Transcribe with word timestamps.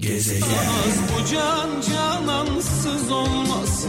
Gezegen. 0.00 0.44
Bu 1.12 1.26
can 1.32 1.68
canansız 1.92 3.10
olmaz 3.10 3.86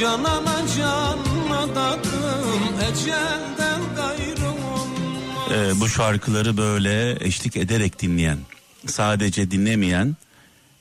Canana 0.00 0.62
canına 0.76 1.74
dadım 1.74 2.80
Ecelden 2.90 3.80
gayrı 3.96 4.48
olmaz. 4.48 5.52
Ee, 5.52 5.80
Bu 5.80 5.88
şarkıları 5.88 6.56
böyle 6.56 7.26
eşlik 7.26 7.56
ederek 7.56 8.02
dinleyen 8.02 8.38
Sadece 8.86 9.50
dinlemeyen 9.50 10.16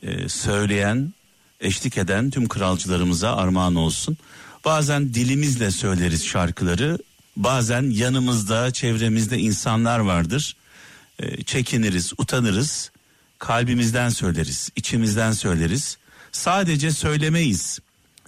e, 0.03 0.29
Söyleyen 0.29 1.13
Eşlik 1.61 1.97
eden 1.97 2.29
tüm 2.29 2.47
kralcılarımıza 2.47 3.35
armağan 3.35 3.75
olsun. 3.75 4.17
Bazen 4.65 5.13
dilimizle 5.13 5.71
söyleriz 5.71 6.25
şarkıları 6.25 6.97
Bazen 7.37 7.89
yanımızda 7.89 8.71
çevremizde 8.71 9.37
insanlar 9.37 9.99
vardır. 9.99 10.55
E, 11.19 11.43
Çekiniriz 11.43 12.13
utanırız 12.17 12.91
kalbimizden 13.43 14.09
söyleriz, 14.09 14.69
içimizden 14.75 15.31
söyleriz. 15.31 15.97
Sadece 16.31 16.91
söylemeyiz. 16.91 17.79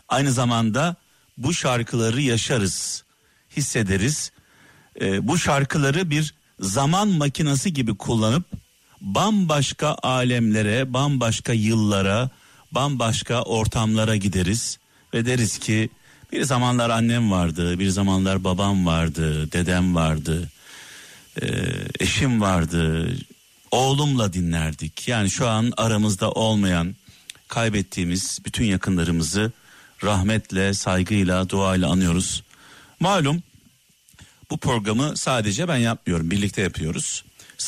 Aynı 0.09 0.31
zamanda 0.31 0.95
bu 1.37 1.53
şarkıları 1.53 2.21
yaşarız, 2.21 3.03
hissederiz. 3.57 4.31
Ee, 5.01 5.27
bu 5.27 5.37
şarkıları 5.37 6.09
bir 6.09 6.33
zaman 6.59 7.07
makinesi 7.07 7.73
gibi 7.73 7.95
kullanıp 7.95 8.43
bambaşka 9.01 9.97
alemlere, 10.03 10.93
bambaşka 10.93 11.53
yıllara, 11.53 12.29
bambaşka 12.71 13.41
ortamlara 13.41 14.15
gideriz 14.15 14.79
ve 15.13 15.25
deriz 15.25 15.57
ki 15.57 15.89
bir 16.31 16.43
zamanlar 16.43 16.89
annem 16.89 17.31
vardı, 17.31 17.79
bir 17.79 17.89
zamanlar 17.89 18.43
babam 18.43 18.85
vardı, 18.85 19.51
dedem 19.51 19.95
vardı, 19.95 20.49
e, 21.41 21.47
eşim 21.99 22.41
vardı, 22.41 23.15
oğlumla 23.71 24.33
dinlerdik. 24.33 25.07
Yani 25.07 25.29
şu 25.29 25.47
an 25.47 25.73
aramızda 25.77 26.31
olmayan 26.31 26.95
kaybettiğimiz 27.47 28.39
bütün 28.45 28.65
yakınlarımızı 28.65 29.51
rahmetle, 30.03 30.73
saygıyla, 30.73 31.49
duayla 31.49 31.89
anıyoruz. 31.89 32.43
Malum 32.99 33.43
bu 34.49 34.57
programı 34.57 35.17
sadece 35.17 35.67
ben 35.67 35.77
yapmıyorum, 35.77 36.31
birlikte 36.31 36.61
yapıyoruz. 36.61 37.23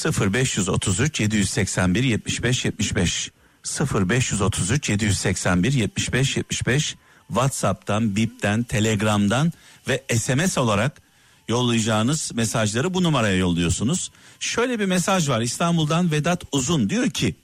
0533 0.06 1.20
781 1.20 2.04
75 2.04 2.66
75 2.66 3.32
0533 3.80 4.90
781 4.90 5.74
75 5.74 6.38
75 6.38 6.96
WhatsApp'tan, 7.28 8.16
Bip'ten, 8.16 8.64
Telegram'dan 8.64 9.54
ve 9.88 10.04
SMS 10.18 10.58
olarak 10.58 11.07
yollayacağınız 11.48 12.32
mesajları 12.34 12.94
bu 12.94 13.04
numaraya 13.04 13.36
yolluyorsunuz. 13.36 14.12
Şöyle 14.40 14.80
bir 14.80 14.86
mesaj 14.86 15.30
var 15.30 15.42
İstanbul'dan 15.42 16.12
Vedat 16.12 16.44
Uzun 16.52 16.90
diyor 16.90 17.10
ki 17.10 17.36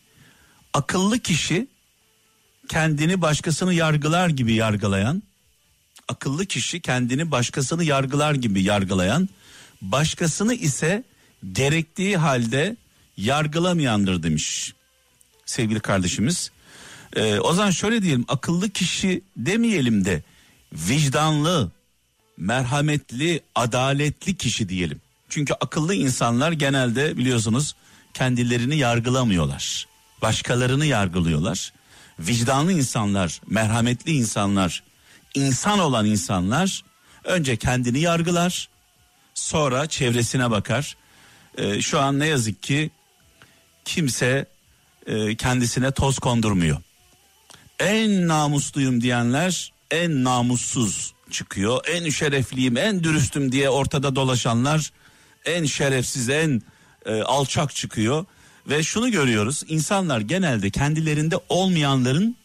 akıllı 0.74 1.20
kişi 1.20 1.68
kendini 2.70 3.22
başkasını 3.22 3.74
yargılar 3.74 4.30
gibi 4.30 4.54
yargılayan 4.54 5.24
akıllı 6.08 6.46
kişi 6.46 6.82
kendini 6.82 7.32
başkasını 7.32 7.84
yargılar 7.84 8.36
gibi 8.36 8.64
yargılayan 8.64 9.30
başkasını 9.82 10.54
ise 10.54 11.04
gerektiği 11.52 12.18
halde 12.18 12.78
yargılamayandır 13.18 14.24
demiş 14.24 14.74
sevgili 15.46 15.80
kardeşimiz. 15.80 16.52
Ee, 17.16 17.40
o 17.40 17.54
zaman 17.54 17.72
şöyle 17.72 18.02
diyelim 18.02 18.26
akıllı 18.28 18.70
kişi 18.70 19.22
demeyelim 19.38 20.06
de 20.06 20.24
vicdanlı, 20.74 21.72
merhametli, 22.38 23.42
adaletli 23.56 24.38
kişi 24.38 24.70
diyelim. 24.70 25.02
Çünkü 25.30 25.54
akıllı 25.54 25.96
insanlar 25.96 26.52
genelde 26.52 27.18
biliyorsunuz 27.18 27.76
kendilerini 28.14 28.78
yargılamıyorlar. 28.78 29.88
Başkalarını 30.22 30.86
yargılıyorlar. 30.86 31.74
Vicdanlı 32.20 32.72
insanlar, 32.72 33.42
merhametli 33.48 34.12
insanlar, 34.12 34.84
insan 35.34 35.80
olan 35.80 36.06
insanlar 36.06 36.84
önce 37.24 37.58
kendini 37.58 38.00
yargılar, 38.00 38.70
sonra 39.34 39.88
çevresine 39.88 40.52
bakar. 40.52 40.98
Ee, 41.58 41.82
şu 41.82 42.00
an 42.00 42.20
ne 42.20 42.26
yazık 42.26 42.64
ki 42.64 42.90
kimse 43.86 44.46
e, 45.08 45.36
kendisine 45.36 45.92
toz 45.92 46.20
kondurmuyor. 46.20 46.78
En 47.80 48.28
namusluyum 48.28 49.02
diyenler 49.02 49.74
en 49.92 50.24
namussuz 50.24 51.14
çıkıyor. 51.34 51.86
En 51.88 52.10
şerefliyim, 52.10 52.78
en 52.78 53.04
dürüstüm 53.04 53.52
diye 53.52 53.70
ortada 53.70 54.16
dolaşanlar 54.16 54.92
en 55.46 55.66
şerefsiz, 55.66 56.30
en 56.30 56.62
e, 57.06 57.22
alçak 57.22 57.76
çıkıyor. 57.76 58.26
Ve 58.68 58.84
şunu 58.84 59.12
görüyoruz 59.12 59.64
insanlar 59.68 60.22
genelde 60.22 60.70
kendilerinde 60.70 61.36
olmayanların 61.50 62.36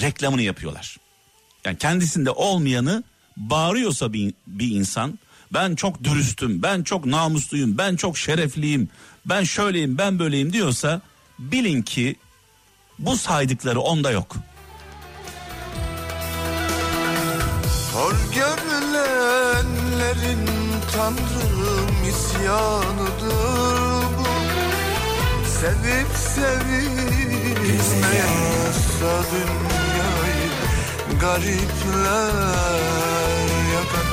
reklamını 0.00 0.42
yapıyorlar. 0.42 0.96
Yani 1.64 1.78
kendisinde 1.78 2.30
olmayanı 2.30 3.04
bağırıyorsa 3.36 4.12
bir, 4.12 4.34
bir 4.46 4.70
insan 4.70 5.18
ben 5.52 5.74
çok 5.74 6.04
dürüstüm, 6.04 6.62
ben 6.62 6.82
çok 6.82 7.06
namusluyum, 7.06 7.78
ben 7.78 7.96
çok 7.96 8.18
şerefliyim, 8.18 8.88
ben 9.26 9.44
şöyleyim, 9.44 9.98
ben 9.98 10.18
böyleyim 10.18 10.52
diyorsa 10.52 11.00
bilin 11.38 11.82
ki 11.82 12.16
bu 12.98 13.16
saydıkları 13.16 13.80
onda 13.80 14.10
yok. 14.10 14.36
Hor 17.94 18.14
görülenlerin 18.34 20.48
tanrım 20.92 22.08
isyanıdır 22.08 24.02
bu. 24.18 24.24
Sevip 25.48 26.10
sevilmeyse 26.16 26.82
dünyayı 29.32 30.50
garipler 31.20 32.32
yakar 33.74 34.08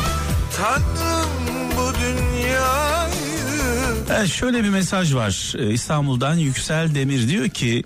Tanrım 0.58 1.32
bu 1.78 1.86
dünyayı 2.02 3.96
Evet 4.10 4.30
şöyle 4.30 4.64
bir 4.64 4.70
mesaj 4.70 5.16
var 5.16 5.54
ee, 5.58 5.70
İstanbul'dan 5.74 6.36
Yüksel 6.36 6.96
Demir 6.96 7.28
diyor 7.28 7.50
ki 7.50 7.84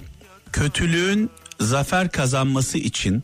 kötülüğün 0.52 1.30
zafer 1.60 2.12
kazanması 2.12 2.78
için 2.78 3.24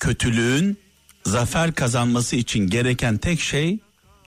kötülüğün 0.00 0.78
zafer 1.26 1.72
kazanması 1.72 2.36
için 2.36 2.66
gereken 2.66 3.18
tek 3.18 3.40
şey 3.40 3.78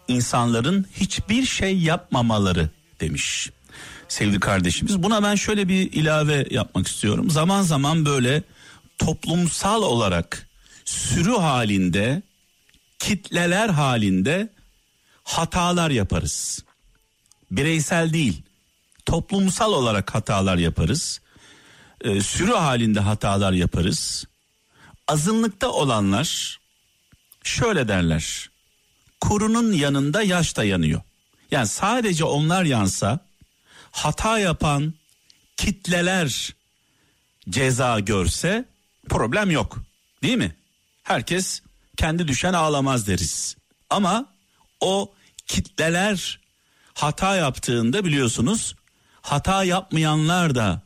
insanların 0.07 0.85
hiçbir 0.95 1.45
şey 1.45 1.77
yapmamaları 1.77 2.69
demiş 2.99 3.49
sevgili 4.07 4.39
kardeşimiz. 4.39 5.03
Buna 5.03 5.23
ben 5.23 5.35
şöyle 5.35 5.67
bir 5.67 5.91
ilave 5.91 6.47
yapmak 6.51 6.87
istiyorum. 6.87 7.29
Zaman 7.29 7.61
zaman 7.61 8.05
böyle 8.05 8.43
toplumsal 8.97 9.81
olarak 9.83 10.47
sürü 10.85 11.31
halinde 11.31 12.21
kitleler 12.99 13.69
halinde 13.69 14.49
hatalar 15.23 15.89
yaparız. 15.89 16.63
Bireysel 17.51 18.13
değil, 18.13 18.41
toplumsal 19.05 19.73
olarak 19.73 20.15
hatalar 20.15 20.57
yaparız. 20.57 21.21
Ee, 22.01 22.21
sürü 22.21 22.53
halinde 22.53 22.99
hatalar 22.99 23.53
yaparız. 23.53 24.25
Azınlıkta 25.07 25.69
olanlar 25.69 26.58
şöyle 27.43 27.87
derler. 27.87 28.49
Kurunun 29.21 29.71
yanında 29.71 30.21
yaş 30.21 30.57
da 30.57 30.63
yanıyor. 30.63 31.01
Yani 31.51 31.67
sadece 31.67 32.23
onlar 32.23 32.63
yansa 32.63 33.19
hata 33.91 34.39
yapan 34.39 34.93
kitleler 35.57 36.55
ceza 37.49 37.99
görse 37.99 38.65
problem 39.09 39.51
yok. 39.51 39.83
Değil 40.23 40.37
mi? 40.37 40.55
Herkes 41.03 41.61
kendi 41.97 42.27
düşen 42.27 42.53
ağlamaz 42.53 43.07
deriz. 43.07 43.57
Ama 43.89 44.25
o 44.81 45.13
kitleler 45.47 46.39
hata 46.93 47.35
yaptığında 47.35 48.05
biliyorsunuz 48.05 48.75
hata 49.21 49.63
yapmayanlar 49.63 50.55
da 50.55 50.81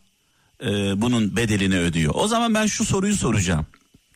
e, 0.63 1.01
bunun 1.01 1.35
bedelini 1.35 1.79
ödüyor. 1.79 2.13
O 2.15 2.27
zaman 2.27 2.53
ben 2.53 2.65
şu 2.65 2.85
soruyu 2.85 3.15
soracağım 3.15 3.65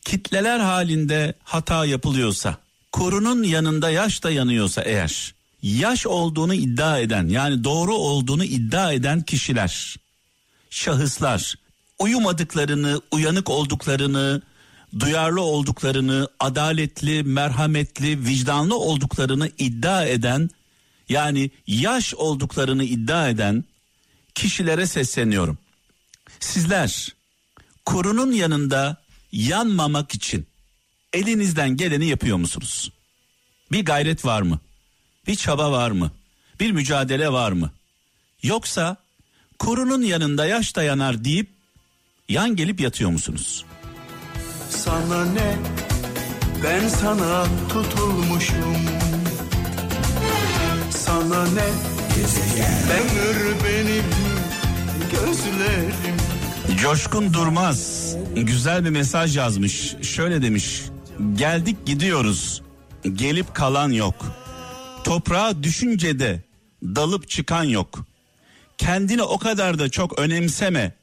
kitleler 0.08 0.60
halinde 0.60 1.34
hata 1.44 1.86
yapılıyorsa, 1.86 2.58
korunun 2.92 3.44
yanında 3.44 3.90
yaş 3.90 4.24
da 4.24 4.32
yanıyorsa 4.32 4.82
eğer, 4.82 5.34
yaş 5.62 6.08
olduğunu 6.08 6.54
iddia 6.54 7.00
eden 7.00 7.28
yani 7.28 7.64
doğru 7.64 7.96
olduğunu 7.96 8.44
iddia 8.44 8.92
eden 8.92 9.22
kişiler, 9.22 9.96
şahıslar 10.70 11.56
uyumadıklarını, 12.00 13.02
uyanık 13.12 13.50
olduklarını, 13.50 14.42
duyarlı 15.00 15.42
olduklarını, 15.42 16.28
adaletli, 16.40 17.24
merhametli, 17.24 18.26
vicdanlı 18.26 18.76
olduklarını 18.78 19.50
iddia 19.58 20.06
eden 20.06 20.50
yani 21.10 21.52
yaş 21.68 22.14
olduklarını 22.16 22.84
iddia 22.84 23.30
eden 23.30 23.64
kişilere 24.36 24.88
sesleniyorum. 24.88 25.58
Sizler 26.40 27.16
kurunun 27.86 28.32
yanında 28.32 29.07
yanmamak 29.32 30.16
için 30.16 30.48
elinizden 31.14 31.78
geleni 31.78 32.06
yapıyor 32.06 32.38
musunuz? 32.38 32.92
Bir 33.72 33.86
gayret 33.86 34.26
var 34.26 34.42
mı? 34.42 34.60
Bir 35.28 35.36
çaba 35.36 35.72
var 35.72 35.92
mı? 35.92 36.12
Bir 36.60 36.72
mücadele 36.72 37.32
var 37.32 37.52
mı? 37.52 37.72
Yoksa 38.44 38.98
kurunun 39.60 40.02
yanında 40.02 40.46
yaş 40.46 40.76
dayanar 40.76 41.24
deyip 41.24 41.50
yan 42.30 42.56
gelip 42.56 42.80
yatıyor 42.80 43.10
musunuz? 43.10 43.66
Sana 44.70 45.26
ne 45.26 45.56
ben 46.64 46.88
sana 46.88 47.46
tutulmuşum 47.70 48.78
Sana 50.92 51.48
ne 51.48 51.68
Ömür 52.98 53.56
benim 53.64 54.06
gözlerim 55.12 56.18
Coşkun 56.82 57.34
Durmaz 57.34 58.16
güzel 58.36 58.86
bir 58.86 58.90
mesaj 58.90 59.38
yazmış. 59.38 59.96
Şöyle 60.02 60.42
demiş. 60.42 60.82
Geldik 61.36 61.86
gidiyoruz. 61.86 62.62
Gelip 63.14 63.56
kalan 63.56 63.92
yok. 63.92 64.16
Toprağa 65.04 65.64
düşüncede 65.64 66.42
dalıp 66.84 67.30
çıkan 67.30 67.64
yok. 67.64 68.06
Kendini 68.78 69.22
o 69.22 69.38
kadar 69.40 69.80
da 69.80 69.90
çok 69.90 70.20
önemseme. 70.20 70.94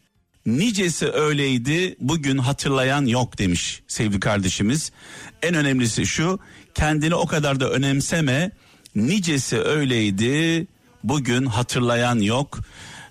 Nicesi 0.46 1.10
öyleydi 1.10 1.96
bugün 2.00 2.38
hatırlayan 2.38 3.06
yok 3.06 3.38
demiş 3.38 3.82
sevgili 3.88 4.20
kardeşimiz. 4.20 4.92
En 5.42 5.54
önemlisi 5.54 6.06
şu 6.06 6.38
kendini 6.74 7.14
o 7.14 7.26
kadar 7.26 7.60
da 7.60 7.70
önemseme. 7.70 8.50
Nicesi 8.94 9.60
öyleydi 9.60 10.66
bugün 11.04 11.46
hatırlayan 11.46 12.18
yok. 12.18 12.58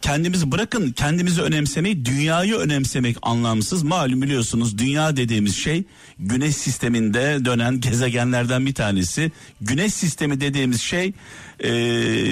Kendimizi 0.04 0.52
bırakın 0.52 0.92
kendimizi 0.92 1.42
önemsemeyi 1.42 2.06
dünyayı 2.06 2.56
önemsemek 2.56 3.18
anlamsız. 3.22 3.84
Malum 3.84 4.22
biliyorsunuz 4.22 4.78
dünya 4.78 5.18
dediğimiz 5.18 5.56
şey 5.56 5.84
güneş 6.20 6.56
sisteminde 6.56 7.46
dönen 7.46 7.80
gezegenlerden 7.80 8.66
bir 8.66 8.74
tanesi. 8.74 9.32
Güneş 9.62 9.94
sistemi 9.94 10.42
dediğimiz 10.42 10.82
şey 10.82 11.14
e, 11.64 11.70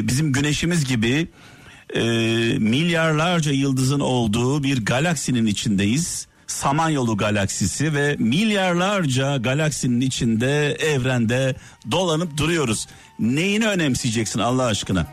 bizim 0.07 0.33
güneşimiz 0.33 0.85
gibi 0.85 1.27
e, 1.95 2.01
milyarlarca 2.59 3.51
yıldızın 3.51 4.00
olduğu 4.00 4.63
bir 4.63 4.85
galaksinin 4.85 5.45
içindeyiz. 5.45 6.27
Samanyolu 6.47 7.17
galaksisi 7.17 7.94
ve 7.94 8.15
milyarlarca 8.19 9.38
galaksinin 9.38 10.01
içinde 10.01 10.71
evrende 10.71 11.56
dolanıp 11.91 12.38
duruyoruz. 12.38 12.88
Neyini 13.19 13.67
önemseyeceksin 13.67 14.39
Allah 14.39 14.65
aşkına? 14.65 15.07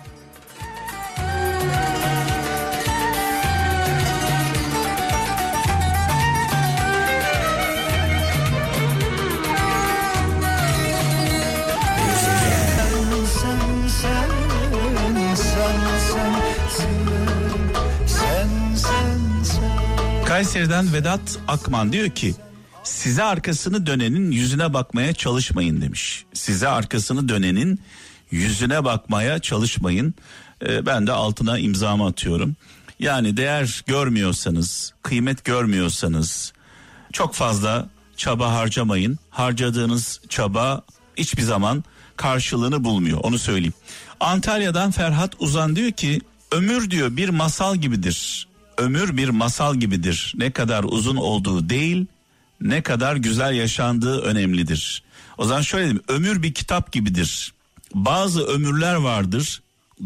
Kayseri'den 20.39 20.93
Vedat 20.93 21.39
Akman 21.49 21.93
diyor 21.93 22.09
ki 22.09 22.35
size 22.83 23.23
arkasını 23.23 23.87
dönenin 23.87 24.31
yüzüne 24.31 24.75
bakmaya 24.75 25.13
çalışmayın 25.13 25.81
demiş. 25.81 26.25
Size 26.33 26.69
arkasını 26.69 27.29
dönenin 27.29 27.81
yüzüne 28.31 28.85
bakmaya 28.85 29.39
çalışmayın. 29.39 30.15
Ee, 30.67 30.87
ben 30.87 31.07
de 31.07 31.13
altına 31.13 31.59
imzamı 31.59 32.07
atıyorum. 32.07 32.57
Yani 32.99 33.37
değer 33.37 33.83
görmüyorsanız, 33.87 34.93
kıymet 35.03 35.45
görmüyorsanız 35.45 36.53
çok 37.13 37.35
fazla 37.35 37.89
çaba 38.17 38.53
harcamayın. 38.53 39.19
Harcadığınız 39.31 40.21
çaba 40.29 40.83
hiçbir 41.17 41.43
zaman 41.43 41.85
karşılığını 42.17 42.85
bulmuyor. 42.85 43.19
Onu 43.23 43.39
söyleyeyim. 43.39 43.75
Antalya'dan 44.21 44.91
Ferhat 44.91 45.33
Uzan 45.39 45.77
diyor 45.77 45.93
ki 45.93 46.21
ömür 46.53 46.91
diyor 46.91 47.17
bir 47.17 47.29
masal 47.29 47.77
gibidir 47.77 48.48
ömür 48.79 49.17
bir 49.17 49.29
masal 49.29 49.75
gibidir. 49.75 50.35
Ne 50.37 50.51
kadar 50.51 50.85
uzun 50.85 51.17
olduğu 51.17 51.69
değil, 51.69 52.07
ne 52.61 52.83
kadar 52.83 53.17
güzel 53.17 53.55
yaşandığı 53.55 54.21
önemlidir. 54.21 55.03
O 55.39 55.45
zaman 55.45 55.63
şöyle 55.63 55.85
diyeyim, 55.85 56.03
ömür 56.09 56.43
bir 56.43 56.55
kitap 56.55 56.93
gibidir. 56.93 57.53
Bazı 57.95 58.47
ömürler 58.47 58.95
vardır, 58.95 59.63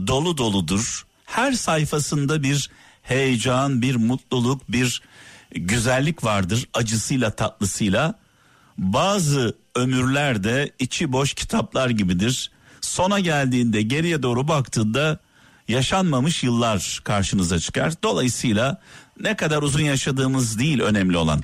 dolu 0.07 0.39
doludur. 0.39 1.07
Her 1.25 1.53
sayfasında 1.53 2.43
bir 2.43 2.71
heyecan, 3.03 3.83
bir 3.83 3.97
mutluluk, 3.97 4.73
bir 4.73 5.03
güzellik 5.55 6.25
vardır 6.25 6.69
acısıyla 6.75 7.31
tatlısıyla. 7.31 8.15
Bazı 8.79 9.57
ömürler 9.75 10.45
de 10.45 10.71
içi 10.79 11.13
boş 11.13 11.35
kitaplar 11.35 11.91
gibidir. 11.91 12.51
Sona 12.81 13.21
geldiğinde 13.21 13.83
geriye 13.83 14.23
doğru 14.23 14.49
baktığında 14.49 15.19
yaşanmamış 15.73 16.43
yıllar 16.43 17.01
karşınıza 17.05 17.59
çıkar. 17.59 17.93
Dolayısıyla 18.03 18.81
ne 19.21 19.37
kadar 19.37 19.63
uzun 19.63 19.81
yaşadığımız 19.81 20.59
değil 20.59 20.81
önemli 20.81 21.17
olan. 21.17 21.43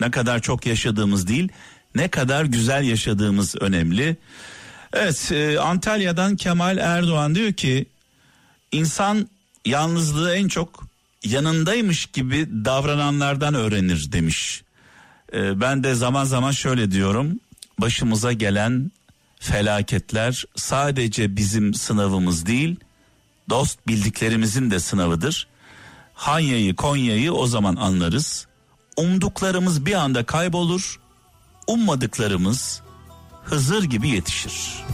Ne 0.00 0.10
kadar 0.10 0.42
çok 0.42 0.66
yaşadığımız 0.66 1.28
değil, 1.28 1.48
ne 1.94 2.08
kadar 2.08 2.44
güzel 2.44 2.84
yaşadığımız 2.84 3.56
önemli. 3.60 4.16
Evet, 4.92 5.32
e, 5.32 5.60
Antalya'dan 5.60 6.36
Kemal 6.36 6.78
Erdoğan 6.78 7.34
diyor 7.34 7.52
ki 7.52 7.86
insan 8.72 9.28
yalnızlığı 9.64 10.34
en 10.34 10.48
çok 10.48 10.86
yanındaymış 11.24 12.06
gibi 12.06 12.48
davrananlardan 12.64 13.54
öğrenir 13.54 14.12
demiş. 14.12 14.62
E, 15.32 15.60
ben 15.60 15.84
de 15.84 15.94
zaman 15.94 16.24
zaman 16.24 16.50
şöyle 16.50 16.90
diyorum. 16.90 17.40
Başımıza 17.78 18.32
gelen 18.32 18.90
felaketler 19.40 20.44
sadece 20.56 21.36
bizim 21.36 21.74
sınavımız 21.74 22.46
değil, 22.46 22.76
dost 23.50 23.88
bildiklerimizin 23.88 24.70
de 24.70 24.80
sınavıdır. 24.80 25.48
Hanya'yı 26.14 26.76
Konya'yı 26.76 27.32
o 27.32 27.46
zaman 27.46 27.76
anlarız. 27.76 28.46
Umduklarımız 28.96 29.86
bir 29.86 29.94
anda 29.94 30.26
kaybolur. 30.26 31.00
Ummadıklarımız 31.66 32.82
Hızır 33.46 33.84
gibi 33.84 34.08
yetişir. 34.08 34.84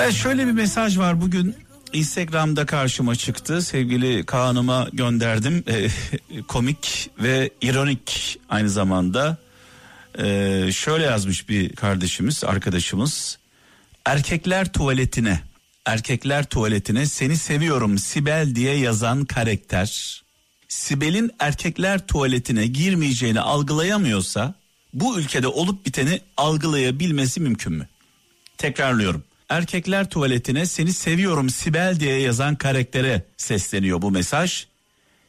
Evet 0.00 0.14
şöyle 0.14 0.46
bir 0.46 0.52
mesaj 0.52 0.98
var 0.98 1.20
bugün 1.20 1.56
Instagram'da 1.92 2.66
karşıma 2.66 3.16
çıktı. 3.16 3.62
Sevgili 3.62 4.26
Kaan'ıma 4.26 4.88
gönderdim. 4.92 5.64
E, 5.68 5.88
komik 6.48 7.10
ve 7.18 7.50
ironik 7.60 8.38
aynı 8.48 8.70
zamanda. 8.70 9.36
E, 10.18 10.24
şöyle 10.72 11.04
yazmış 11.04 11.48
bir 11.48 11.76
kardeşimiz, 11.76 12.44
arkadaşımız. 12.44 13.38
Erkekler 14.04 14.72
tuvaletine, 14.72 15.40
erkekler 15.86 16.44
tuvaletine 16.44 17.06
seni 17.06 17.36
seviyorum 17.36 17.98
Sibel 17.98 18.54
diye 18.54 18.76
yazan 18.76 19.24
karakter. 19.24 20.22
Sibel'in 20.68 21.30
erkekler 21.38 22.06
tuvaletine 22.06 22.66
girmeyeceğini 22.66 23.40
algılayamıyorsa 23.40 24.54
bu 24.94 25.18
ülkede 25.18 25.46
olup 25.46 25.86
biteni 25.86 26.20
algılayabilmesi 26.36 27.40
mümkün 27.40 27.72
mü? 27.72 27.88
Tekrarlıyorum 28.58 29.24
erkekler 29.48 30.10
tuvaletine 30.10 30.66
seni 30.66 30.92
seviyorum 30.92 31.50
Sibel 31.50 32.00
diye 32.00 32.20
yazan 32.20 32.56
karaktere 32.56 33.22
sesleniyor 33.36 34.02
bu 34.02 34.10
mesaj. 34.10 34.66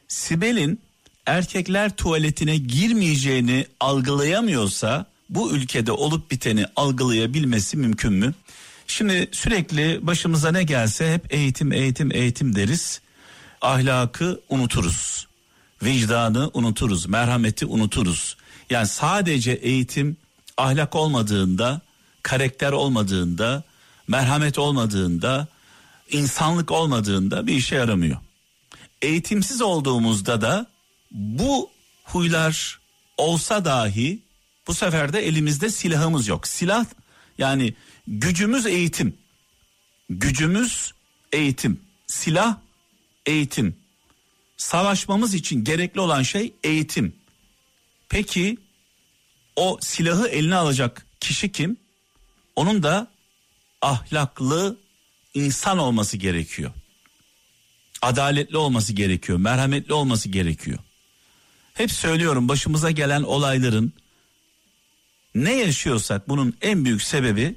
Sibel'in 0.08 0.80
erkekler 1.26 1.96
tuvaletine 1.96 2.56
girmeyeceğini 2.56 3.66
algılayamıyorsa 3.80 5.06
bu 5.30 5.52
ülkede 5.52 5.92
olup 5.92 6.30
biteni 6.30 6.66
algılayabilmesi 6.76 7.76
mümkün 7.76 8.12
mü? 8.12 8.34
Şimdi 8.86 9.28
sürekli 9.32 10.06
başımıza 10.06 10.52
ne 10.52 10.62
gelse 10.62 11.12
hep 11.14 11.34
eğitim 11.34 11.72
eğitim 11.72 12.12
eğitim 12.12 12.54
deriz. 12.56 13.00
Ahlakı 13.60 14.40
unuturuz. 14.48 15.26
Vicdanı 15.82 16.50
unuturuz, 16.54 17.06
merhameti 17.06 17.66
unuturuz. 17.66 18.36
Yani 18.70 18.86
sadece 18.86 19.52
eğitim 19.52 20.16
ahlak 20.56 20.94
olmadığında, 20.94 21.80
karakter 22.22 22.72
olmadığında, 22.72 23.62
merhamet 24.08 24.58
olmadığında, 24.58 25.48
insanlık 26.10 26.70
olmadığında 26.70 27.46
bir 27.46 27.54
işe 27.54 27.76
yaramıyor. 27.76 28.16
Eğitimsiz 29.02 29.62
olduğumuzda 29.62 30.40
da 30.40 30.66
bu 31.10 31.70
huylar 32.04 32.80
olsa 33.16 33.64
dahi 33.64 34.22
bu 34.66 34.74
sefer 34.74 35.12
de 35.12 35.26
elimizde 35.26 35.70
silahımız 35.70 36.28
yok. 36.28 36.46
Silah 36.48 36.86
yani 37.38 37.74
gücümüz 38.06 38.66
eğitim. 38.66 39.16
Gücümüz 40.10 40.92
eğitim. 41.32 41.80
Silah 42.06 42.56
eğitim. 43.26 43.76
Savaşmamız 44.56 45.34
için 45.34 45.64
gerekli 45.64 46.00
olan 46.00 46.22
şey 46.22 46.52
eğitim. 46.64 47.16
Peki 48.08 48.58
o 49.56 49.78
silahı 49.80 50.28
eline 50.28 50.54
alacak 50.56 51.06
kişi 51.20 51.52
kim? 51.52 51.76
Onun 52.56 52.82
da 52.82 53.13
ahlaklı, 53.84 54.76
insan 55.34 55.78
olması 55.78 56.16
gerekiyor. 56.16 56.70
Adaletli 58.02 58.56
olması 58.56 58.92
gerekiyor, 58.92 59.38
merhametli 59.38 59.94
olması 59.94 60.28
gerekiyor. 60.28 60.78
Hep 61.74 61.92
söylüyorum 61.92 62.48
başımıza 62.48 62.90
gelen 62.90 63.22
olayların 63.22 63.92
ne 65.34 65.52
yaşıyorsak 65.52 66.28
bunun 66.28 66.56
en 66.62 66.84
büyük 66.84 67.02
sebebi 67.02 67.54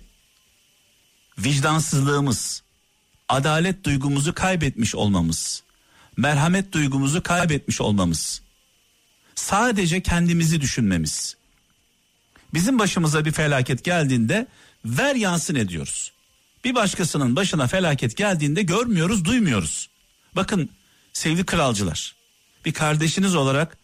vicdansızlığımız, 1.37 2.63
adalet 3.29 3.83
duygumuzu 3.83 4.33
kaybetmiş 4.33 4.95
olmamız, 4.95 5.63
merhamet 6.17 6.71
duygumuzu 6.71 7.23
kaybetmiş 7.23 7.81
olmamız. 7.81 8.41
Sadece 9.35 10.01
kendimizi 10.01 10.61
düşünmemiz. 10.61 11.37
Bizim 12.53 12.79
başımıza 12.79 13.25
bir 13.25 13.31
felaket 13.31 13.83
geldiğinde 13.83 14.47
ver 14.85 15.15
yansın 15.15 15.55
ediyoruz. 15.55 16.16
Bir 16.67 16.75
başkasının 16.75 17.35
başına 17.35 17.67
felaket 17.67 18.17
geldiğinde 18.17 18.61
görmüyoruz, 18.61 19.25
duymuyoruz. 19.25 19.89
Bakın 20.35 20.69
sevgili 21.13 21.45
kralcılar, 21.45 22.15
bir 22.65 22.73
kardeşiniz 22.73 23.35
olarak 23.35 23.77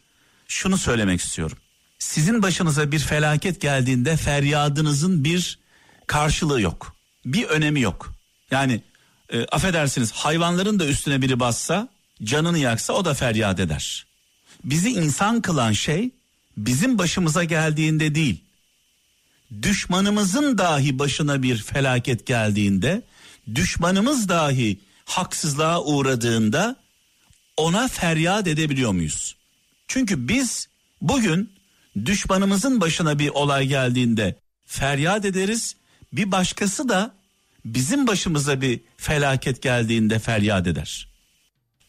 şunu 0.47 0.77
söylemek 0.77 1.21
istiyorum. 1.21 1.57
Sizin 1.99 2.41
başınıza 2.41 2.91
bir 2.91 2.99
felaket 2.99 3.61
geldiğinde 3.61 4.17
feryadınızın 4.17 5.23
bir 5.23 5.59
karşılığı 6.07 6.61
yok. 6.61 6.95
Bir 7.25 7.43
önemi 7.43 7.81
yok. 7.81 8.13
Yani 8.51 8.81
e, 9.29 9.45
affedersiniz 9.45 10.11
hayvanların 10.11 10.79
da 10.79 10.85
üstüne 10.85 11.21
biri 11.21 11.39
bassa 11.39 11.89
canını 12.23 12.57
yaksa 12.57 12.93
o 12.93 13.05
da 13.05 13.13
feryat 13.13 13.59
eder. 13.59 14.05
Bizi 14.63 14.89
insan 14.89 15.41
kılan 15.41 15.71
şey 15.71 16.09
bizim 16.57 16.97
başımıza 16.97 17.43
geldiğinde 17.43 18.15
değil. 18.15 18.43
Düşmanımızın 19.62 20.57
dahi 20.57 21.00
başına 21.00 21.43
bir 21.43 21.57
felaket 21.57 22.25
geldiğinde, 22.25 23.01
düşmanımız 23.55 24.29
dahi 24.29 24.79
haksızlığa 25.05 25.83
uğradığında 25.83 26.75
ona 27.57 27.88
feryat 27.88 28.48
edebiliyor 28.48 28.91
muyuz? 28.91 29.36
Çünkü 29.88 30.27
biz 30.27 30.67
bugün 31.01 31.53
düşmanımızın 32.05 32.81
başına 32.81 33.19
bir 33.19 33.29
olay 33.29 33.67
geldiğinde 33.67 34.36
feryat 34.65 35.25
ederiz. 35.25 35.75
Bir 36.13 36.31
başkası 36.31 36.89
da 36.89 37.12
bizim 37.65 38.07
başımıza 38.07 38.62
bir 38.62 38.81
felaket 38.98 39.62
geldiğinde 39.62 40.19
feryat 40.19 40.67
eder. 40.67 41.07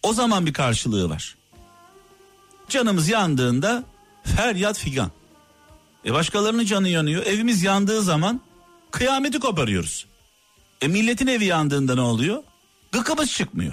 O 0.02 0.12
zaman 0.12 0.46
bir 0.46 0.52
karşılığı 0.52 1.10
var. 1.10 1.36
Canımız 2.68 3.08
yandığında 3.08 3.84
feryat 4.24 4.78
figan. 4.78 5.10
E 6.06 6.12
başkalarının 6.12 6.64
canı 6.64 6.88
yanıyor. 6.88 7.26
Evimiz 7.26 7.62
yandığı 7.62 8.02
zaman 8.02 8.40
kıyameti 8.90 9.40
koparıyoruz. 9.40 10.06
E 10.80 10.88
milletin 10.88 11.26
evi 11.26 11.44
yandığında 11.44 11.94
ne 11.94 12.00
oluyor? 12.00 12.42
Gıkımız 12.92 13.32
çıkmıyor. 13.32 13.72